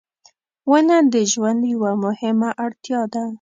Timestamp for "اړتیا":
2.65-3.01